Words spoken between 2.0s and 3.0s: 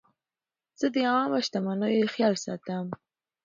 خیال ساتم.